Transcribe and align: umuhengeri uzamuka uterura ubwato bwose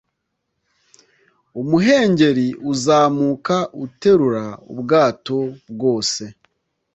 umuhengeri 1.61 2.47
uzamuka 2.71 3.57
uterura 3.85 4.45
ubwato 4.73 5.37
bwose 5.73 6.23